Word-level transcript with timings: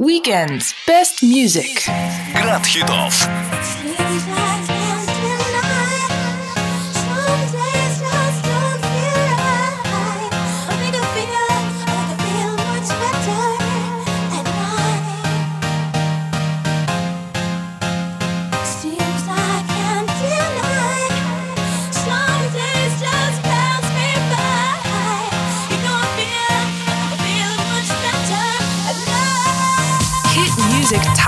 Weekend's 0.00 0.74
best 0.86 1.24
music. 1.24 1.90
Град 2.32 2.64
хитов. 2.64 3.28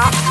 Top 0.01 0.30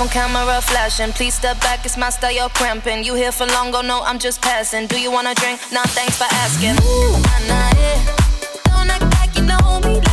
On 0.00 0.08
camera 0.08 0.60
flashing. 0.60 1.10
Please 1.10 1.34
step 1.34 1.60
back, 1.60 1.84
it's 1.84 1.96
my 1.96 2.10
style, 2.10 2.30
you're 2.30 2.48
cramping. 2.50 3.02
You 3.02 3.14
here 3.14 3.32
for 3.32 3.46
long, 3.46 3.74
oh 3.74 3.80
no, 3.80 4.00
I'm 4.04 4.20
just 4.20 4.40
passing. 4.40 4.86
Do 4.86 5.00
you 5.00 5.10
wanna 5.10 5.34
drink? 5.34 5.58
Nah, 5.72 5.82
thanks 5.86 6.16
for 6.16 6.28
asking. 6.30 6.76
Ooh. 6.86 7.18
Don't 8.66 8.90
act 8.90 9.02
like 9.18 9.36
you 9.36 9.42
know 9.42 9.80
me. 9.80 10.07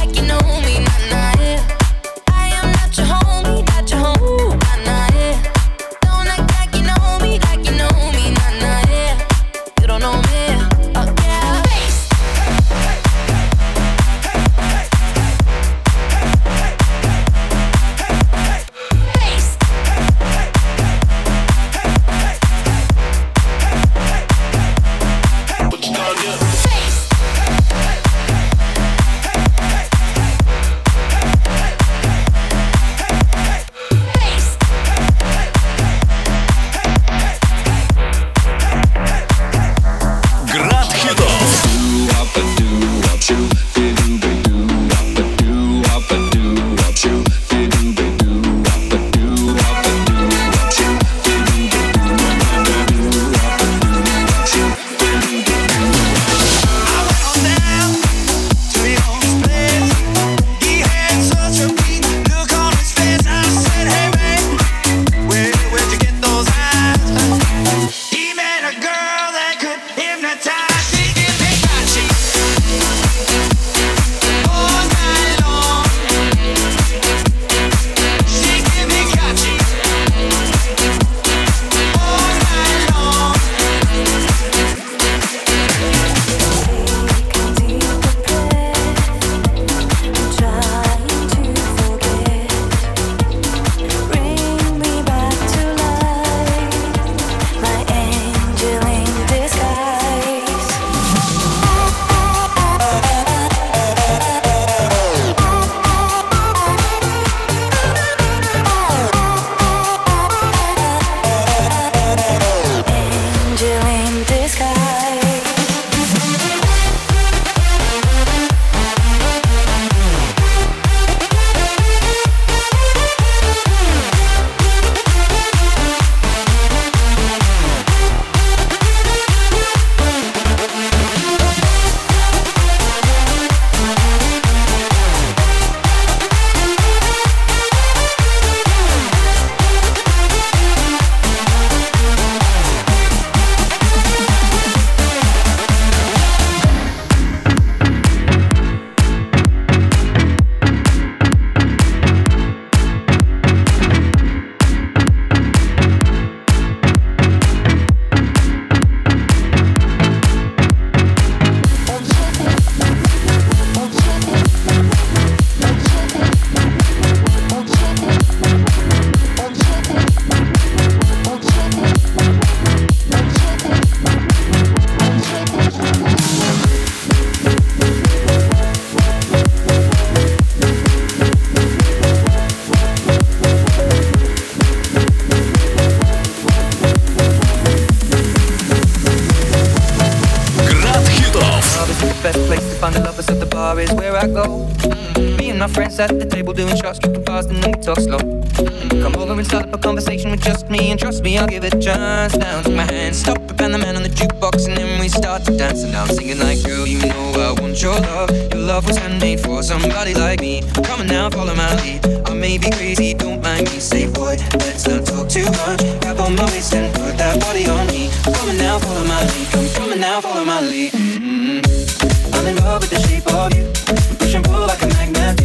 follow 211.46 211.56
my 211.56 211.76
lead. 211.82 212.06
I 212.28 212.34
may 212.34 212.58
be 212.58 212.70
crazy, 212.72 213.14
don't 213.14 213.42
mind 213.42 213.70
me. 213.70 213.80
Say 213.80 214.08
boy, 214.08 214.36
let's 214.58 214.88
not 214.88 215.06
talk 215.06 215.30
too 215.30 215.46
much. 215.46 215.82
Grab 216.02 216.20
on 216.20 216.36
my 216.36 216.46
waist 216.46 216.74
and 216.74 216.94
put 216.94 217.18
that 217.18 217.40
body 217.40 217.68
on 217.68 217.86
me. 217.88 218.10
I'm 218.26 218.34
coming 218.34 218.58
now, 218.58 218.80
follow 218.80 219.06
my 219.06 219.22
lead. 219.22 219.48
I'm 219.54 219.70
coming 219.74 220.00
now, 220.00 220.22
follow 220.22 220.46
my 220.46 220.62
lead. 220.62 220.92
Mm-hmm. 220.92 222.34
I'm 222.36 222.48
in 222.48 222.56
love 222.64 222.82
with 222.82 222.90
the 222.90 223.00
shape 223.08 223.28
of 223.28 223.54
you. 223.56 223.66
We 224.10 224.16
push 224.18 224.36
and 224.36 224.46
pull 224.46 224.66
like 224.66 224.82
a 224.82 224.88
magnet. 224.88 225.36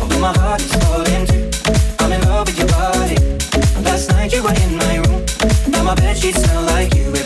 Although 0.00 0.20
my 0.20 0.32
heart 0.38 0.60
is 0.60 0.72
falling 0.84 1.26
too. 1.26 1.48
I'm 2.00 2.12
in 2.12 2.20
love 2.28 2.46
with 2.46 2.58
your 2.58 2.68
body. 2.68 3.16
Last 3.84 4.10
night 4.10 4.32
you 4.32 4.42
were 4.42 4.56
in 4.64 4.76
my 4.76 4.96
room. 5.08 5.24
Now 5.68 5.84
my 5.84 5.94
bed 5.94 6.16
sheets 6.16 6.42
smell 6.42 6.62
like 6.64 6.94
you. 6.94 7.17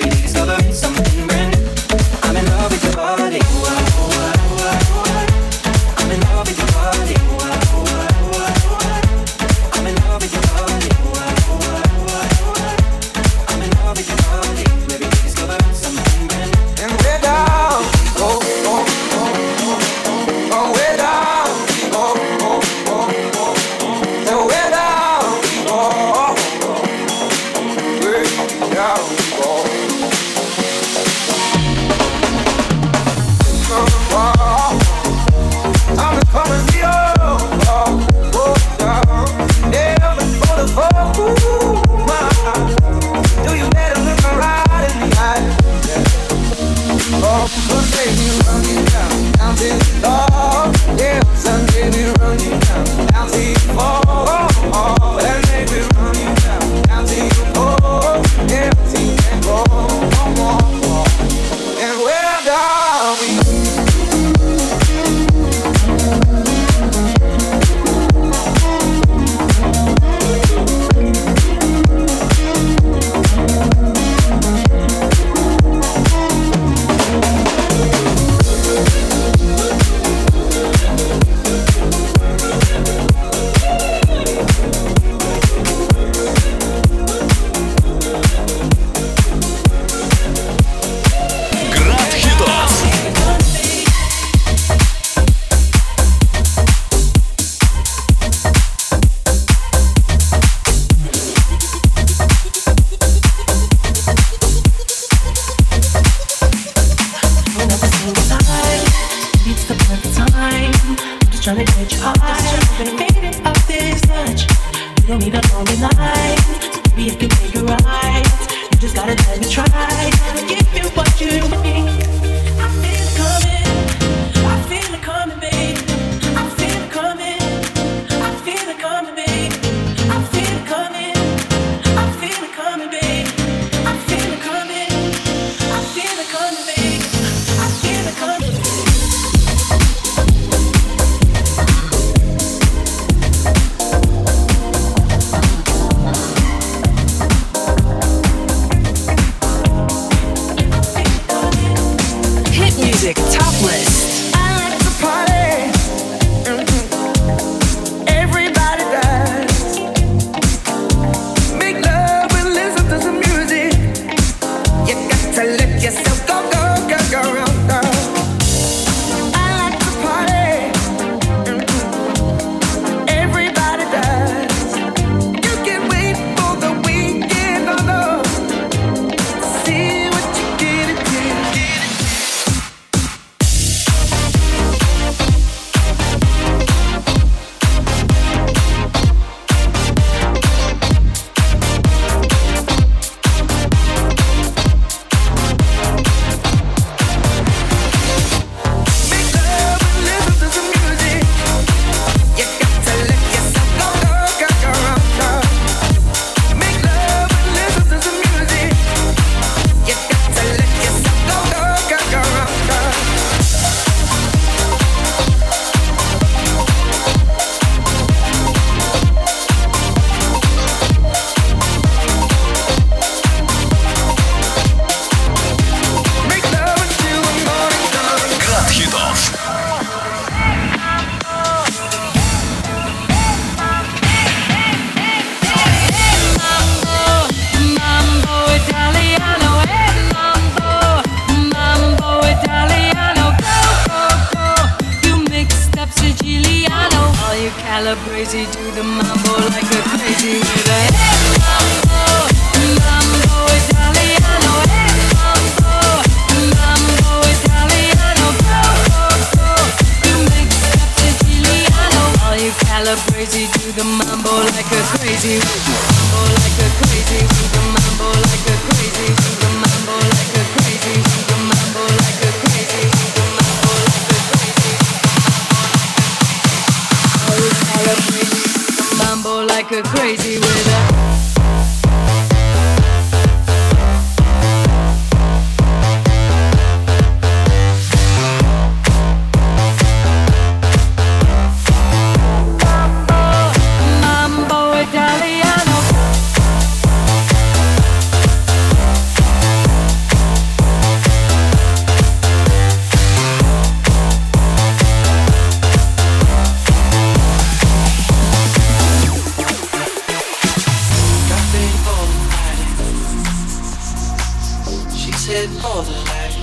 hit 315.33 315.49
for 315.63 315.81
the 315.89 315.97
light. 316.11 316.37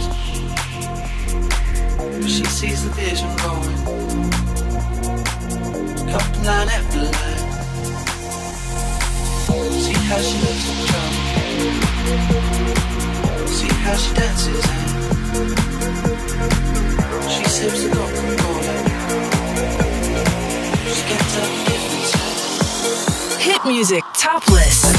She 2.27 2.43
sees 2.45 2.79
the 2.83 2.89
vision 2.97 3.29
growing, 3.37 3.79
up 6.17 6.25
line 6.43 6.69
after 6.77 7.01
line. 7.15 7.43
See 9.85 9.99
how 10.09 10.19
she 10.27 10.37
looks 10.43 10.65
on 10.69 10.75
the 10.79 10.85
drum. 10.89 11.13
See 13.57 13.73
how 13.85 13.95
she 14.01 14.11
dances 14.15 14.65
and 17.21 17.29
she 17.33 17.43
sips 17.57 17.79
the 17.83 17.89
Coca-Cola. 17.95 18.75
Hit 23.39 23.61
music, 23.65 24.03
topless. 24.15 24.98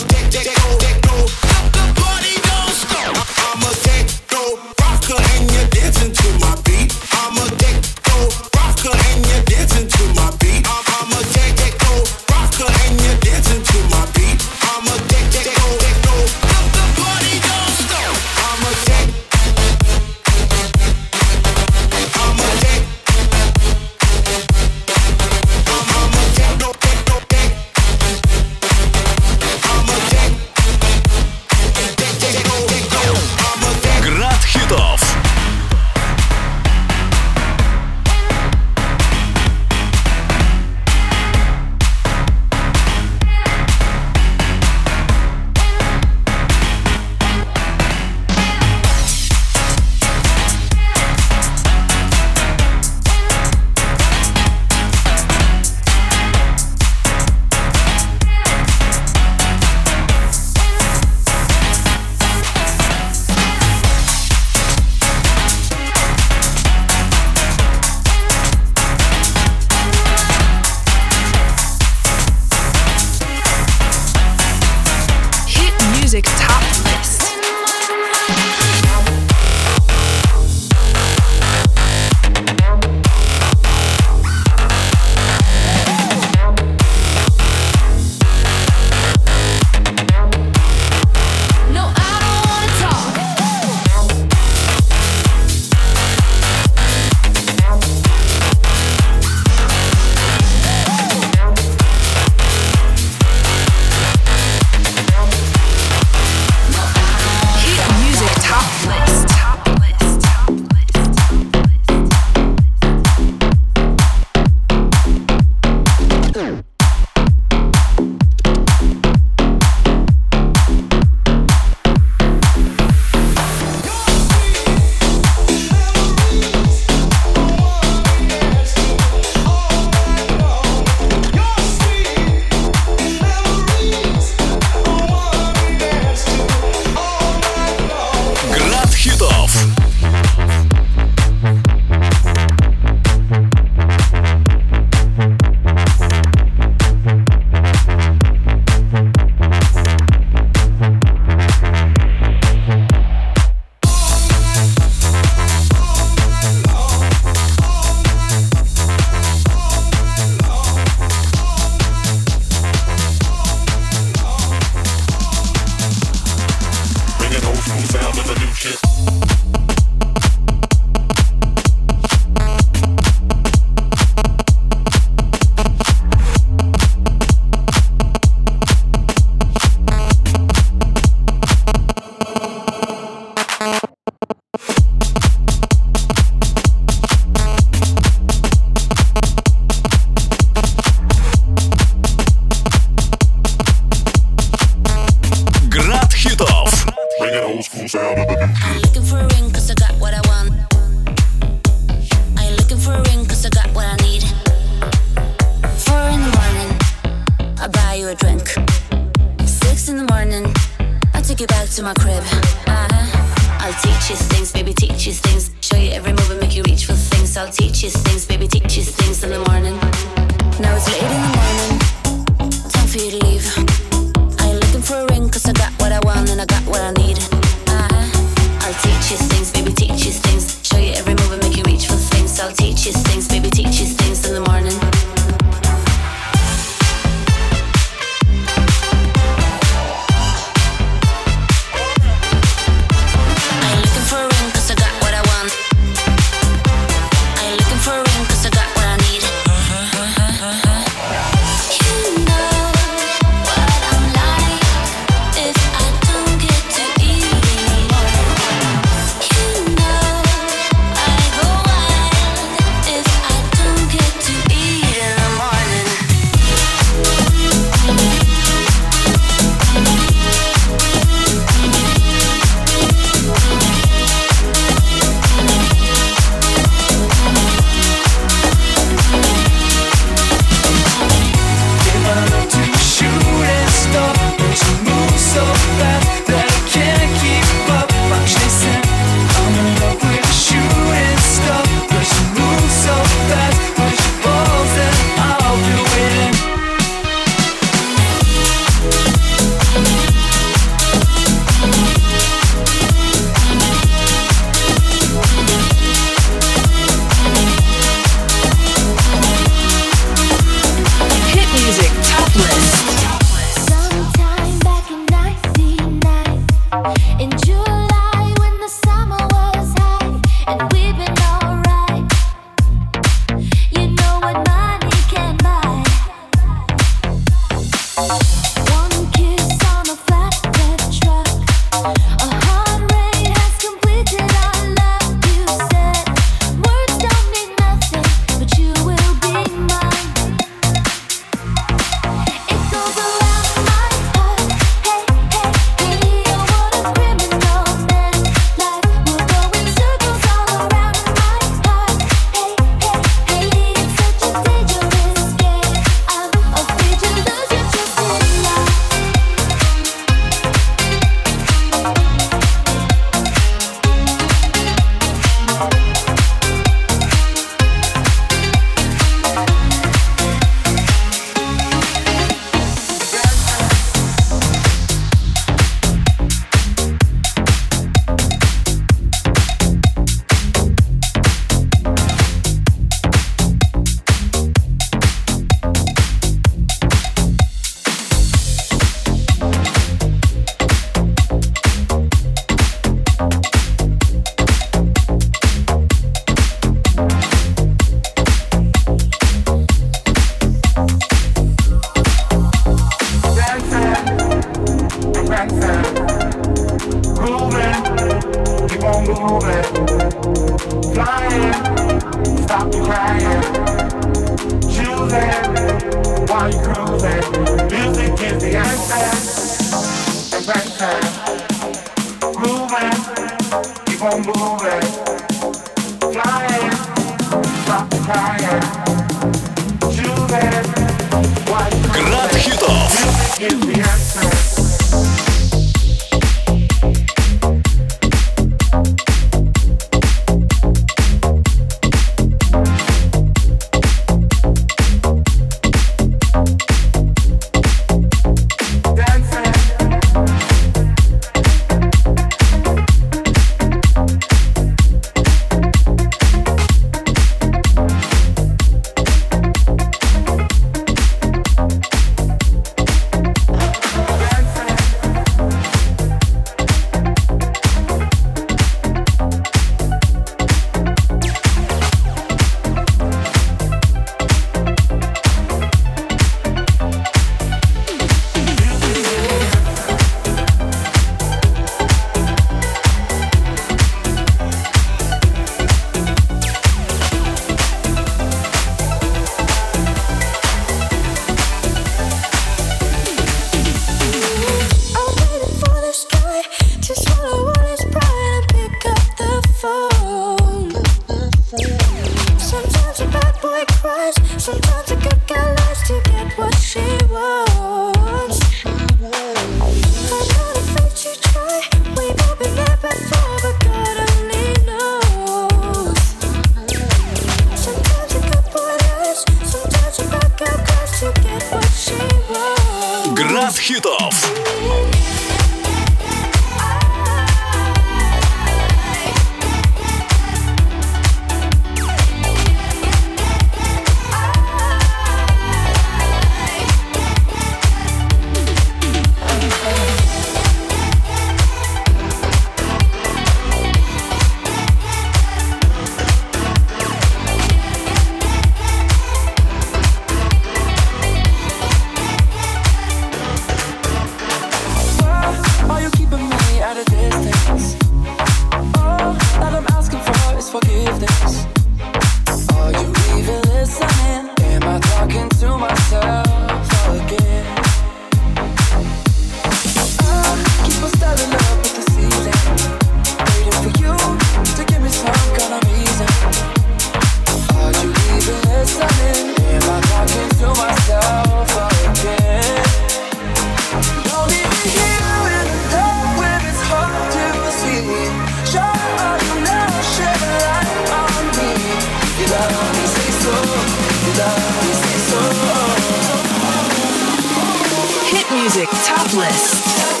Music 598.61 598.79
top 598.83 599.13
list. 599.15 600.00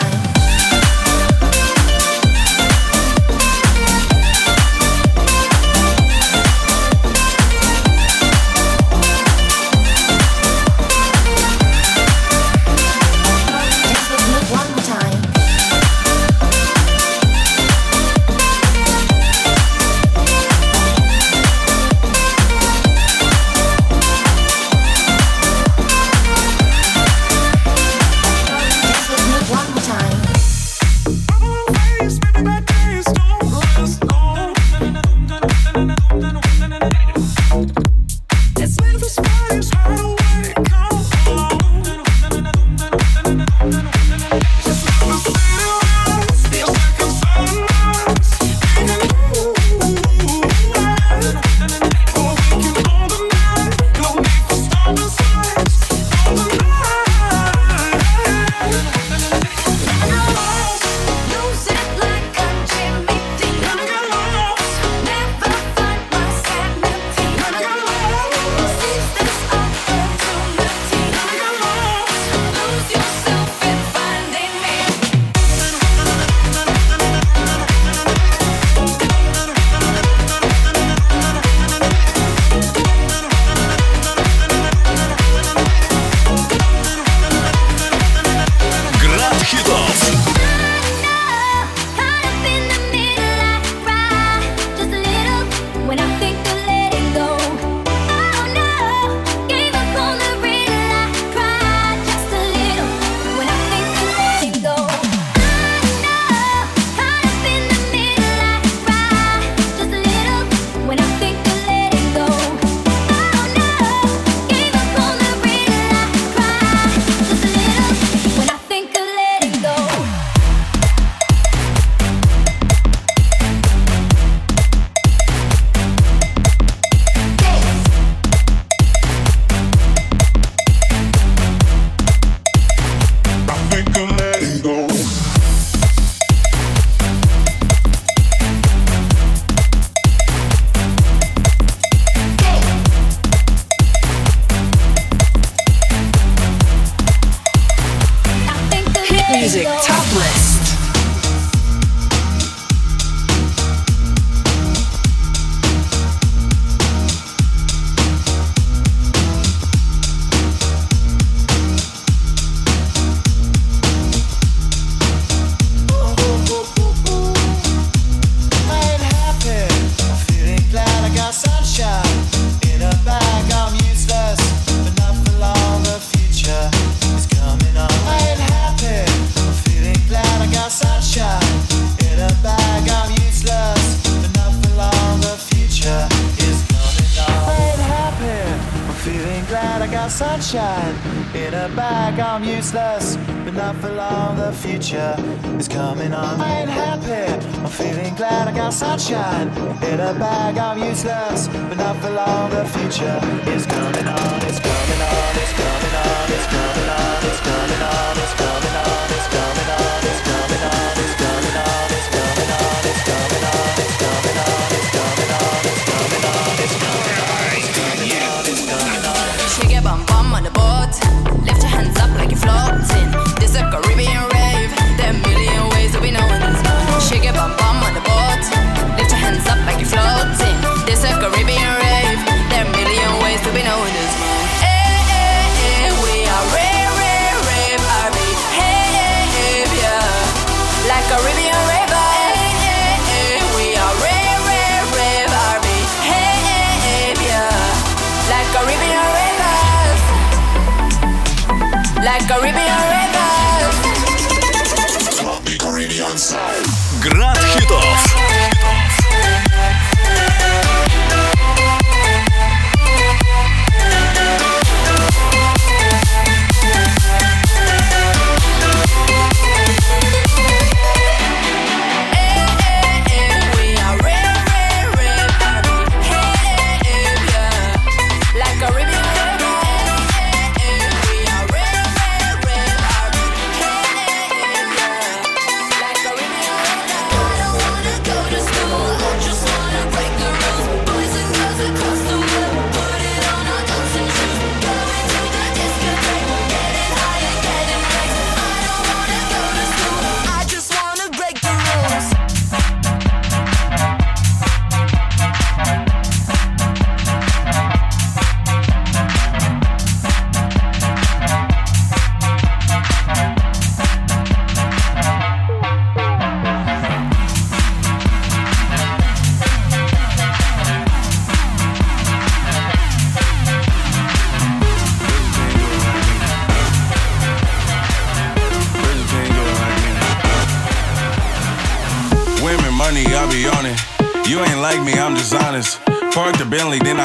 Time. 0.00 0.37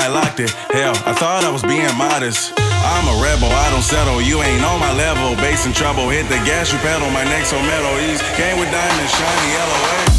I 0.04 0.08
locked 0.08 0.42
it. 0.42 0.50
Hell, 0.76 0.92
I 1.08 1.14
thought 1.16 1.46
I 1.48 1.50
was 1.50 1.64
being 1.64 1.88
modest. 1.96 2.52
I'm 2.60 3.08
a 3.08 3.24
rebel, 3.24 3.48
I 3.48 3.72
don't 3.72 3.82
settle. 3.82 4.20
You 4.20 4.44
ain't 4.44 4.62
on 4.66 4.78
my 4.78 4.92
level. 4.92 5.34
Bass 5.38 5.66
in 5.66 5.72
trouble, 5.72 6.10
hit 6.10 6.28
the 6.28 6.44
gas, 6.44 6.74
you 6.74 6.80
pedal. 6.80 7.10
My 7.12 7.24
neck's 7.24 7.54
on 7.54 7.64
metal. 7.64 7.96
Ease 8.04 8.20
came 8.36 8.60
with 8.60 8.68
diamonds, 8.68 9.12
shiny 9.16 9.48
yellow. 9.56 10.13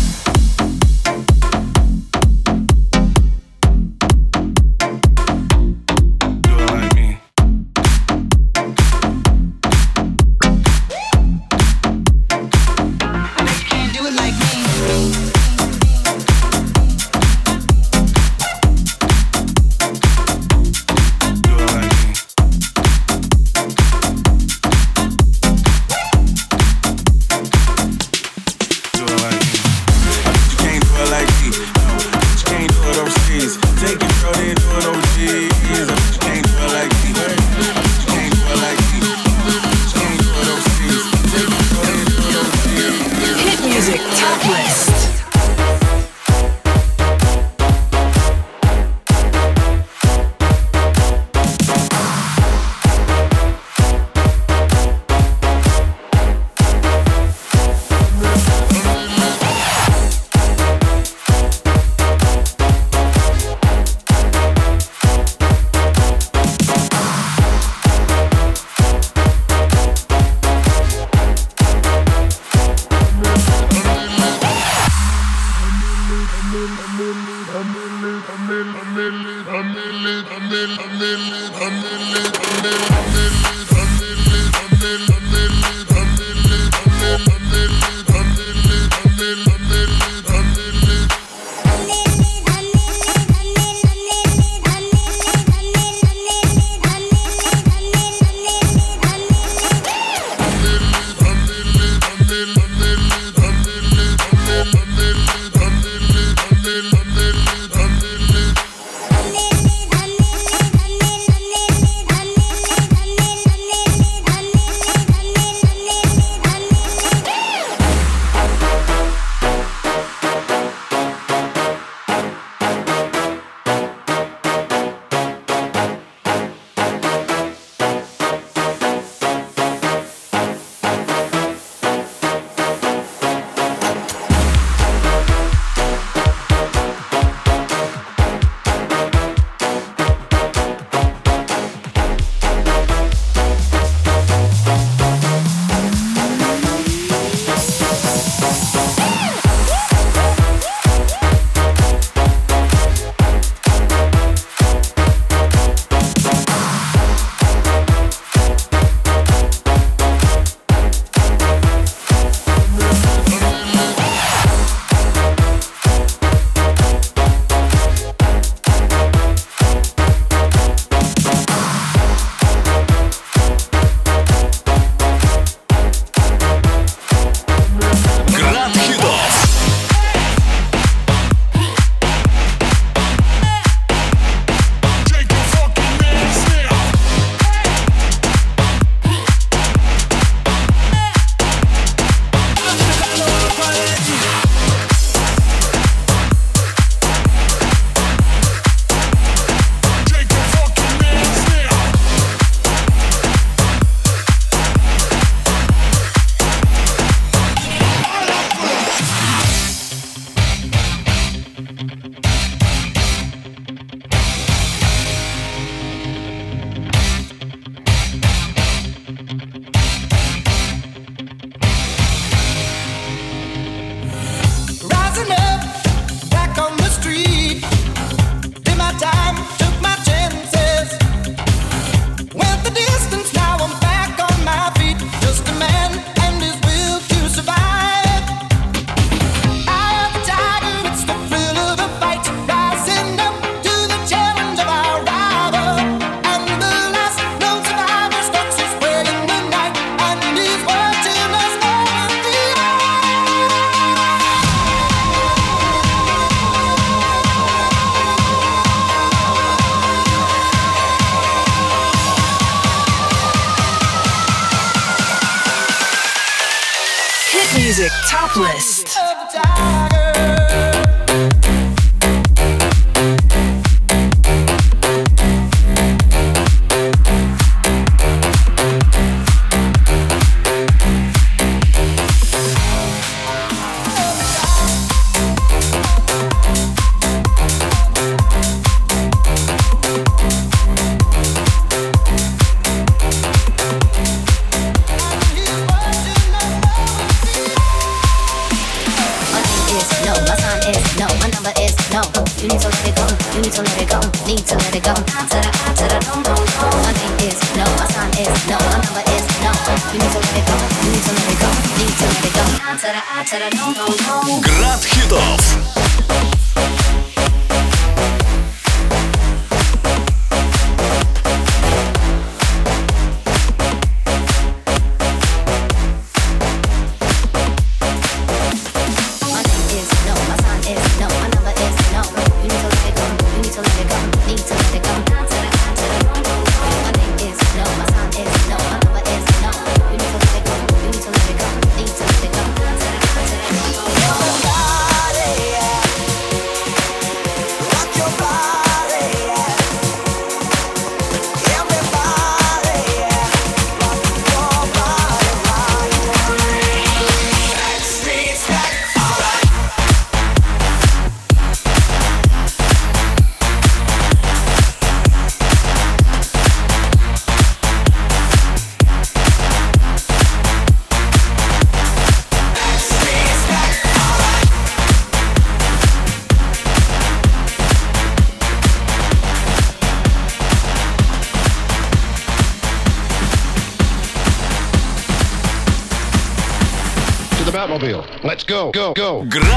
go, 388.92 389.24
go. 389.24 389.53